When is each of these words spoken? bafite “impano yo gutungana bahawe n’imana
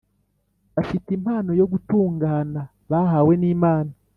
bafite 0.75 1.07
“impano 1.17 1.51
yo 1.59 1.65
gutungana 1.71 2.61
bahawe 2.89 3.33
n’imana 3.41 3.93